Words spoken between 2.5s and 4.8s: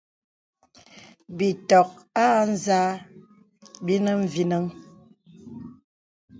zā bìnə mvinəŋ.